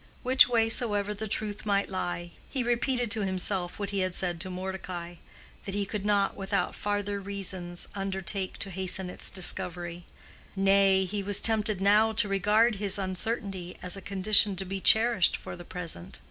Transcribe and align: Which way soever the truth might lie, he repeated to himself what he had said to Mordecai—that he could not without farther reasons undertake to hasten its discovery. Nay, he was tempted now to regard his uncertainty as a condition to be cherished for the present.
Which 0.23 0.49
way 0.49 0.67
soever 0.67 1.13
the 1.13 1.27
truth 1.27 1.63
might 1.63 1.87
lie, 1.87 2.31
he 2.49 2.63
repeated 2.63 3.11
to 3.11 3.21
himself 3.23 3.77
what 3.77 3.91
he 3.91 3.99
had 3.99 4.15
said 4.15 4.41
to 4.41 4.49
Mordecai—that 4.49 5.75
he 5.75 5.85
could 5.85 6.07
not 6.07 6.35
without 6.35 6.73
farther 6.73 7.21
reasons 7.21 7.87
undertake 7.93 8.57
to 8.57 8.71
hasten 8.71 9.11
its 9.11 9.29
discovery. 9.29 10.07
Nay, 10.55 11.05
he 11.05 11.21
was 11.21 11.39
tempted 11.39 11.81
now 11.81 12.13
to 12.13 12.27
regard 12.27 12.77
his 12.81 12.97
uncertainty 12.97 13.77
as 13.83 13.95
a 13.95 14.01
condition 14.01 14.55
to 14.55 14.65
be 14.65 14.81
cherished 14.81 15.37
for 15.37 15.55
the 15.55 15.63
present. 15.63 16.19